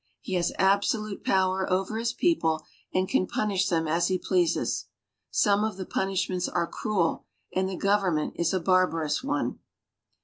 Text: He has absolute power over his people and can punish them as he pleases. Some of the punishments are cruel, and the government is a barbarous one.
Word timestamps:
He 0.19 0.33
has 0.33 0.51
absolute 0.57 1.23
power 1.23 1.71
over 1.71 1.99
his 1.99 2.11
people 2.11 2.63
and 2.91 3.07
can 3.07 3.27
punish 3.27 3.67
them 3.67 3.87
as 3.87 4.07
he 4.07 4.17
pleases. 4.17 4.87
Some 5.29 5.63
of 5.63 5.77
the 5.77 5.85
punishments 5.85 6.49
are 6.49 6.65
cruel, 6.65 7.27
and 7.55 7.69
the 7.69 7.75
government 7.75 8.33
is 8.35 8.51
a 8.51 8.59
barbarous 8.59 9.23
one. 9.23 9.59